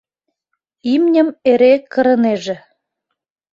[0.93, 2.55] Имньым эре кырынеже.